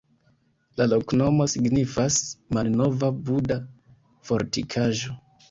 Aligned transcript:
La 0.79 0.85
loknomo 0.93 1.47
signifas: 1.53 2.17
malnova-Buda-fortikaĵo. 2.59 5.17